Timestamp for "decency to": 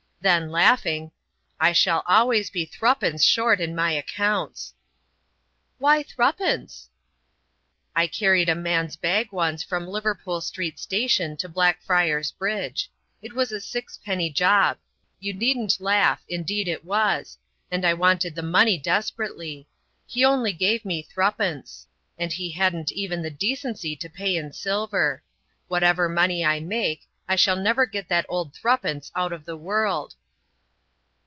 23.31-24.07